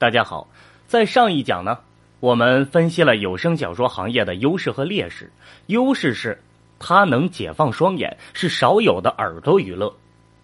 [0.00, 0.48] 大家好，
[0.86, 1.78] 在上一讲呢，
[2.20, 5.30] 我们分析了有声小说行业的优势和劣势。
[5.66, 6.42] 优势是
[6.78, 9.94] 它能解放双眼，是少有的耳朵娱乐。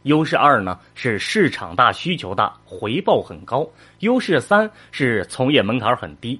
[0.02, 3.66] 优势二呢是市场大、需求大、回报很高。
[4.00, 6.38] 优势三是从业门槛很低。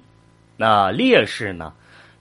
[0.58, 1.72] 那劣势呢？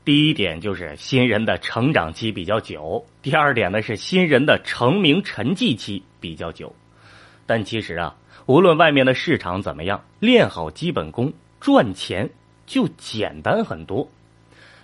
[0.06, 6.74] 第一点就是新人的成长期比较久，第二点呢是新人的成名沉寂期比较久。
[7.46, 8.16] 但其实啊，
[8.46, 12.30] 无论外面的市场怎么样，练好基本功，赚钱
[12.66, 14.08] 就简单很多。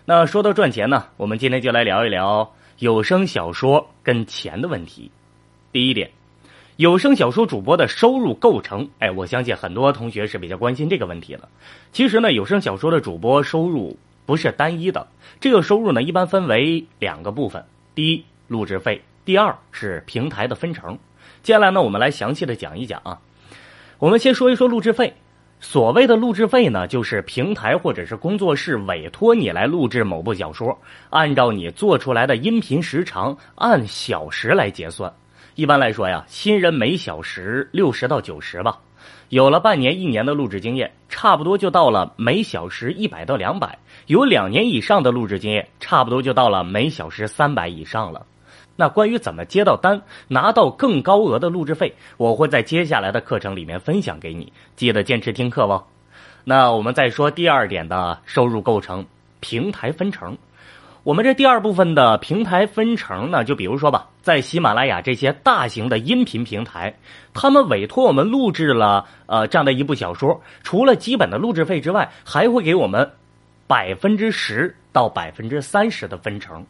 [0.05, 5.11] 那说到赚钱呢，我们今天就来聊一聊有声小说跟钱的问题。
[5.72, 6.09] 第一点。
[6.77, 11.47] 有声小说主播的收入构成，哎，我相信很多同学是比较关心这个问题的。
[11.91, 15.05] 其实呢，有声小说的主播收入不是单一的，
[15.39, 17.63] 这个收入呢一般分为两个部分：
[17.94, 20.97] 第一，录制费；第二是平台的分成。
[21.44, 23.20] 接下来呢，我们来详细的讲一讲啊。
[24.01, 25.13] 我们先说一说录制费。
[25.59, 30.75] 所谓的录制费呢，就是平台或者是工作室委托你来录制某部小说，
[31.11, 35.13] 按照你做出来的音频时长按小时来结算。
[35.53, 38.80] 一般来说呀，新人每小时六十到九十吧。
[39.30, 43.77] 有了半年、一年的录制经验，差不多就到了每小时一百到两百。
[44.08, 48.25] 有两年以上的录制经验，差不多就到了每小时三百以上了。
[48.75, 55.83] 那关于怎么接到单、拿到更高额的录制费，我会在接下来的课程里面分享给你，记得坚持听课哦。
[56.44, 59.05] 那我们再说第二点的收入构成，
[59.39, 60.38] 平台分成。
[61.03, 66.95] 我们这第二部分的平台分成呢，就比如说吧，在喜马拉雅这些大型的音频平台，
[67.33, 73.11] 他们委托我们录制了呃这样的一部小说，除了基本的录制费之外，还会给我们
[73.66, 76.64] 百分之十到百分之三十的分成。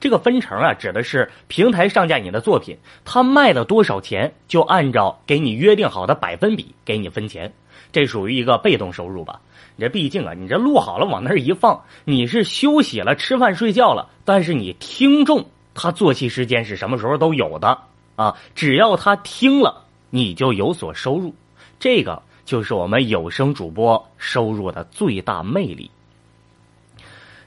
[0.00, 7.52] 这个分成啊，指的是平台上架你的作品，他卖了多少钱，就按照给你约定好的百分比给你分钱，
[7.92, 9.38] 这属于一个被动收入吧。
[9.76, 14.08] 你这毕竟啊，你这录好了往那儿一放，你是休息了、吃饭、睡觉了。
[14.24, 17.78] 但是你听众他作息时间是什么时候都有的
[18.16, 21.34] 啊，只要他听了，你就有所收入。
[21.78, 25.90] 这个就是我们有声主播收入的最大魅力。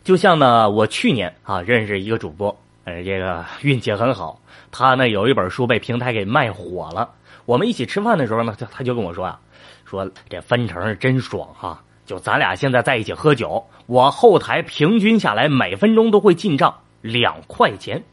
[0.04, 7.10] 就像呢，我去年啊认识一个主播，呃，这个运气很好，他呢有一本书被平台给卖火了。
[7.46, 9.40] 我们一起吃饭的时候呢，他他就跟我说啊，
[9.86, 11.82] 说这分成是真爽哈。
[12.06, 18.04] 就咱俩现在在一起喝酒，我后台平均下来每分钟都会进账两块钱。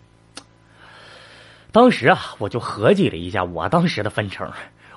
[1.73, 4.53] 当时啊，我就合计了一下我当时的分成，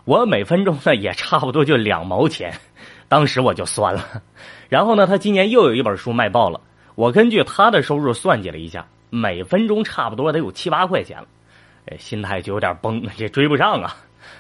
[0.05, 2.53] 我每分钟呢也差不多就两毛钱，
[3.07, 4.21] 当时我就酸了。
[4.69, 6.61] 然后呢，他今年又有一本书卖爆了，
[6.95, 11.27] 我根据他的收入算计了一下，每分钟差不多得有七八块钱了，
[11.97, 13.95] 心态就有点崩， 这追不上啊。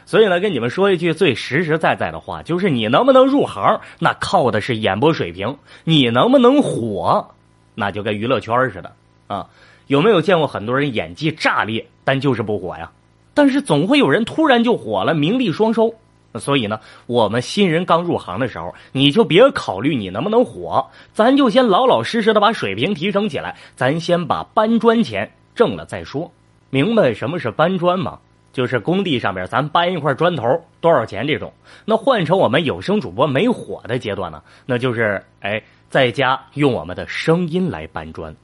[0.05, 7.31] 所以呢，跟你们说一句最实实在在的话，就是你能不能入行，那靠的是演播水平；你能不能火，
[7.75, 8.91] 那就跟娱乐圈似的
[9.27, 9.49] 啊。
[9.87, 12.91] 有没有见过很多人演技炸裂，但就是不火呀？
[13.33, 15.95] 但是总会有人突然就火了，名利双收。
[16.39, 26.31] 所以呢，我们新人刚入行的时候，你就别考虑你能不能火，咱就先老老实实的把水平提升起来，咱先把搬砖钱挣了再说。
[26.69, 28.19] 明白什么是搬砖吗？
[28.51, 30.43] 就是工地上边，咱搬一块砖头
[30.79, 31.25] 多少钱？
[31.25, 31.51] 这种，
[31.85, 34.41] 那换成我们有声主播没火的阶段呢？
[34.67, 38.35] 那就是哎，在家用我们的声音来搬砖，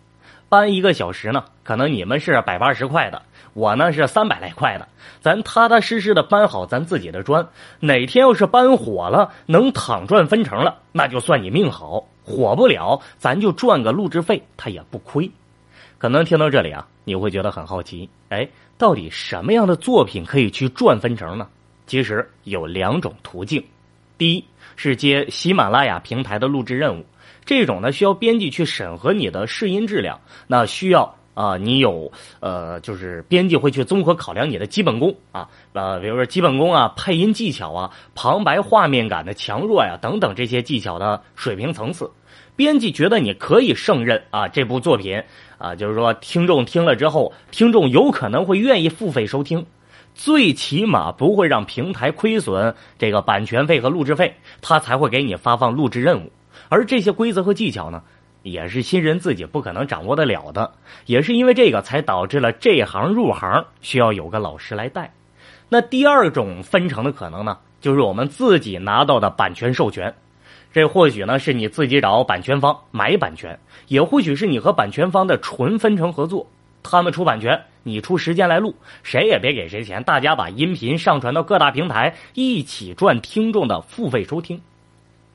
[0.50, 3.22] 搬一个小时呢，可能你们是百八十块的，
[3.54, 4.88] 我呢是三百来块的，
[5.22, 7.48] 咱踏踏实实的搬好咱自己的砖。
[7.80, 15.30] 哪天要是搬火了，能躺赚分成了，那就算你命好；火不了，咱就赚个录制费，他也不亏。
[16.00, 21.48] 可能听到这里啊，你会觉得很好奇，哎，到底什么样的作品可以去赚分成呢？
[21.86, 23.64] 其实有两种途径，
[24.18, 24.46] 第一
[24.76, 27.06] 是接喜马拉雅平台的录制任务，
[27.50, 32.12] 这种呢需要编辑去审核你的试音质量，那需要啊你有
[32.42, 42.12] 呃就是编辑会去综合考量你的基本功啊，呃比如说基本功啊、配音技巧啊、旁白画面感的强弱呀等等这些技巧的水平层次。
[42.56, 45.24] 编辑觉得你可以胜任啊，这部作品
[45.58, 49.66] 啊，就是说听众听了之后，听众有可能会愿意付费收听，
[50.14, 56.32] 最起码不会让平台亏损这个版权费和录制费，他才会给你发放录制任务。
[56.70, 58.04] 而这些规则和技巧呢，
[58.44, 60.72] 也是新人自己不可能掌握得了的，
[61.06, 65.12] 也是因为这个才导致了这行入行需要有个老师来带。
[65.68, 70.14] 那第二种分成的可能呢，就是我们自己拿到的版权授权。
[70.72, 76.46] 这或许呢是你自己找版权方买版权，也或许是你和版权方的纯分成合作，
[76.84, 84.62] 他们出版权，你出时间来录，谁也别给谁钱，大家把音频上传到各大平台，一起赚听众的付费收听。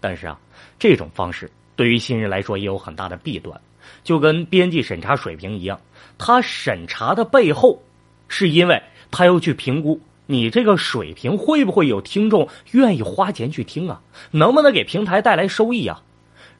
[0.04, 0.38] 但是啊，
[0.78, 3.58] 这种方式对于新人来说也有很大的弊端，
[4.02, 5.80] 就跟编辑审查水平一样，
[6.18, 7.82] 他审查的背后，
[8.28, 16.02] 是因为他要去评估你这个水平会不会有听众愿意花钱去听啊，能不能给平台带来收益啊？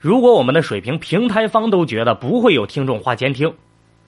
[0.00, 3.52] 如果我们的水平平台方都觉得不会有听众花钱听。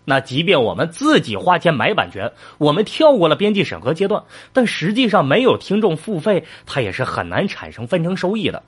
[0.06, 4.24] 那即便我们自己花钱买版权，我们跳过了编辑审核阶段，
[4.54, 8.62] 但实际上没有听众付费，它也是很难产生分成收益的。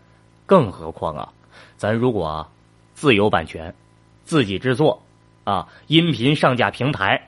[0.49, 1.29] 更何况啊，
[1.77, 2.45] 咱如果
[2.95, 3.73] 自有版权，
[4.25, 5.01] 自己制作
[5.45, 7.23] 啊，音频上架平台，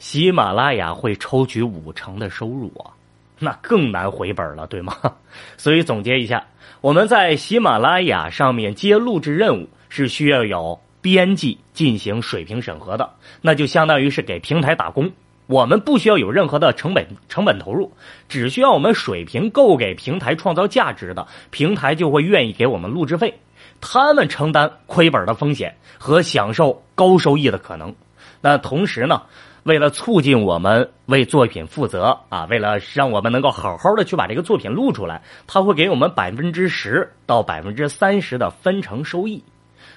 [0.00, 2.90] 喜马拉雅会抽取五成的收入啊，
[3.38, 4.96] 那更难回本了，对吗？
[5.56, 6.44] 所以总结一下，
[6.80, 10.78] 我们在喜马拉雅上面接录制任务是需要有。
[11.02, 13.08] 编辑进行水平审核的，
[13.40, 15.08] 那就相当于是给平台打工。
[15.46, 17.92] 我们不需要有任何的成本成本投入，
[18.28, 23.38] 只需要我们水平够给平台创造价值的，平台就会愿意给我们录制费。
[23.80, 27.94] 他们承担亏本的风险和享受高收益的可能。
[28.40, 29.22] 那同时呢，
[29.64, 39.44] 为了促进我们为作品负责啊，为了让我们能够好好的去把这个作品录出来，他会给我们百分之十到百分之三十的分成收益。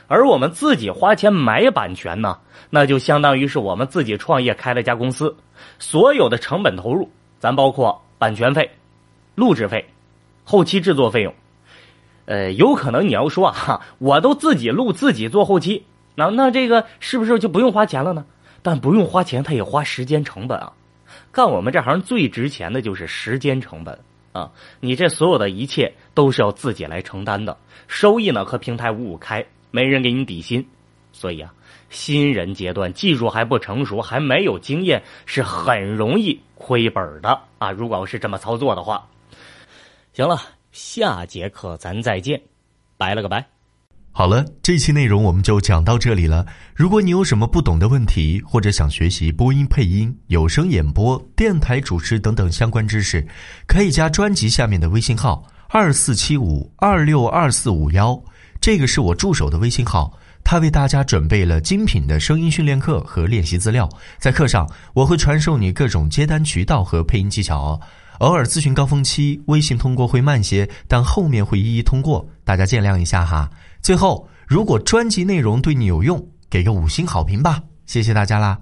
[0.10, 2.40] 而我们自己花钱买版权呢，
[2.72, 5.38] 那就相当于是我们自己创业开了家公司，
[5.78, 7.10] 所有的成本投入，
[7.40, 8.72] 咱包括版权费、
[9.36, 9.86] 录制费、
[10.44, 11.34] 后期制作费用。
[12.26, 15.86] 呃，有可能你要说哈，我都自己录自己做后期，
[16.16, 18.26] 那那这个是不是就不用花钱了呢？
[18.64, 20.74] 但不用花钱，他也花时间成本啊。
[21.32, 23.98] 干我们这行最值钱的就是时间成本
[24.32, 24.52] 啊！
[24.80, 27.56] 你这所有的一切都是要自己来承担的，
[27.88, 29.46] 收益呢和平台五五开。
[29.72, 30.66] 没人给你底薪，
[31.12, 31.54] 所以啊，
[31.90, 37.72] 新人阶段技术还不成熟，还没有经验，是很容易亏本的啊！
[37.72, 39.08] 如果要是这么操作的话，
[40.14, 40.40] 行了，
[40.72, 42.42] 下节课咱再见，
[42.98, 43.46] 拜了个拜。
[44.12, 46.46] 好了，这期内容我们就讲到这里了。
[46.76, 53.26] 如果你有什么不懂的问题，或者想学习播音配音、有声演播、电台主持等等相关知识，
[53.68, 58.22] 可以加专辑下面的微信号二四七五二六二四五幺。
[58.62, 60.12] 这个是我助手的微信号，
[60.44, 63.88] 他为大家准备了精品的声音训练课和练习资料。
[64.18, 67.80] 在课上，我会传授你各种接单渠道和配音技巧哦。
[68.20, 73.50] 偶尔咨询高峰期，微信通过会慢些，但后面会一一通过，大家见谅一下哈。
[73.82, 78.60] 最后，如果专辑内容对你有用，给个五星好评吧，谢谢大家啦。